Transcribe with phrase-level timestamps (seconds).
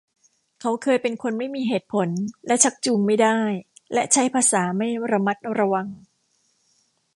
[0.61, 2.07] เขาเคยเป็นคนไม่มีเหตุผล
[2.47, 3.37] และชักจูงไม่ได้
[3.93, 5.87] และใช้ภาษาไม่ระมัดระวัง